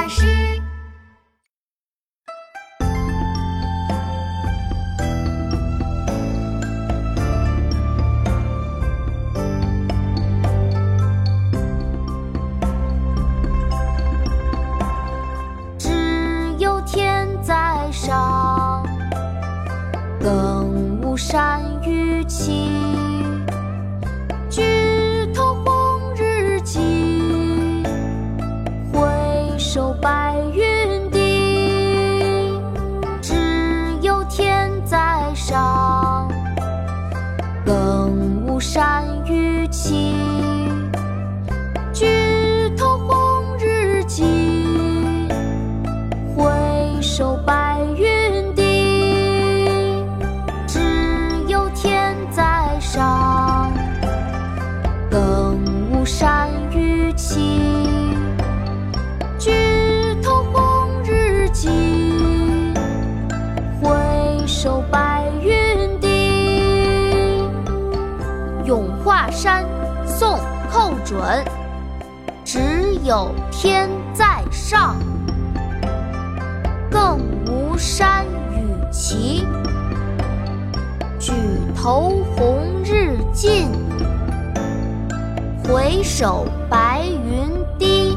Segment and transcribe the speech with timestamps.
[0.00, 0.22] 巴士。
[15.76, 18.86] 只有天在上，
[20.20, 23.07] 更无山与齐。
[30.28, 32.60] 白云低。
[33.22, 33.32] 只
[34.02, 36.30] 有天在上，
[37.64, 40.14] 更无山与齐。
[41.94, 44.22] 举头红日际，
[46.36, 46.44] 回
[47.00, 50.04] 首白云低。
[50.66, 50.78] 只
[51.48, 53.72] 有天在上，
[55.10, 55.58] 更
[55.90, 57.47] 无山与齐。
[69.30, 69.64] 山》
[70.06, 70.36] 宋·
[70.70, 71.44] 寇准。
[72.44, 74.96] 只有天在上，
[76.90, 79.46] 更无山与齐。
[81.18, 81.32] 举
[81.76, 83.70] 头红日近，
[85.62, 88.16] 回首白云低